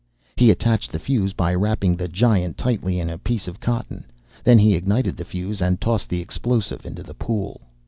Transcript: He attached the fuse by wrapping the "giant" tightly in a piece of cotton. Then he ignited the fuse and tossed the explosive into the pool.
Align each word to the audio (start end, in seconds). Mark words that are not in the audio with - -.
He 0.35 0.49
attached 0.49 0.91
the 0.91 0.97
fuse 0.97 1.31
by 1.33 1.53
wrapping 1.53 1.95
the 1.95 2.07
"giant" 2.07 2.57
tightly 2.57 2.99
in 2.99 3.07
a 3.07 3.19
piece 3.19 3.47
of 3.47 3.59
cotton. 3.59 4.03
Then 4.43 4.57
he 4.57 4.73
ignited 4.73 5.15
the 5.15 5.25
fuse 5.25 5.61
and 5.61 5.79
tossed 5.79 6.09
the 6.09 6.21
explosive 6.21 6.87
into 6.87 7.03
the 7.03 7.13
pool. 7.13 7.61